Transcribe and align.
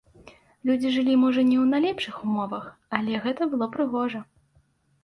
Людзі 0.69 0.93
жылі, 0.95 1.13
можа 1.25 1.41
не 1.51 1.57
ў 1.63 1.65
найлепшых 1.75 2.15
умовах, 2.29 2.65
але 3.01 3.21
гэта 3.29 3.41
было 3.55 3.65
прыгожа. 3.79 4.25